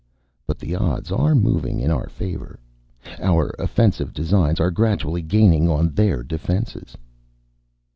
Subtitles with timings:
[0.47, 2.59] "But the odds are moving in our favor.
[3.21, 6.97] Our offensive designs are gradually gaining on their defenses."